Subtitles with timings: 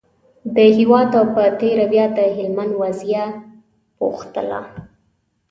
[0.55, 3.25] د هېواد او په تېره بیا د هلمند وضعه یې
[3.97, 4.59] پوښتله.